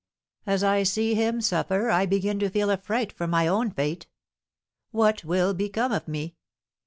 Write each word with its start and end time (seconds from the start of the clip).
As 0.47 0.63
I 0.63 0.81
see 0.81 1.13
him 1.13 1.41
suffer 1.41 1.91
I 1.91 2.07
begin 2.07 2.39
to 2.39 2.49
feel 2.49 2.71
affright 2.71 3.11
for 3.11 3.27
my 3.27 3.45
own 3.45 3.69
fate! 3.69 4.07
What 4.89 5.23
will 5.23 5.53
become 5.53 5.91
of 5.91 6.07
me? 6.07 6.37